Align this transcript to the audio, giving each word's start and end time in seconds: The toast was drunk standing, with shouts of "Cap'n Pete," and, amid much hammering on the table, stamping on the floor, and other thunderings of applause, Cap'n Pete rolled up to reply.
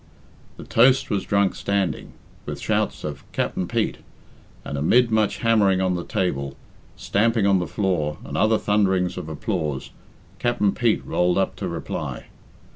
The 0.57 0.63
toast 0.63 1.11
was 1.11 1.25
drunk 1.25 1.53
standing, 1.53 2.13
with 2.47 2.59
shouts 2.59 3.03
of 3.03 3.23
"Cap'n 3.33 3.67
Pete," 3.67 3.99
and, 4.65 4.75
amid 4.75 5.11
much 5.11 5.37
hammering 5.45 5.79
on 5.79 5.93
the 5.93 6.03
table, 6.03 6.55
stamping 6.95 7.45
on 7.45 7.59
the 7.59 7.67
floor, 7.67 8.17
and 8.25 8.35
other 8.35 8.57
thunderings 8.57 9.15
of 9.15 9.29
applause, 9.29 9.91
Cap'n 10.39 10.71
Pete 10.71 11.05
rolled 11.05 11.37
up 11.37 11.55
to 11.57 11.67
reply. 11.67 12.25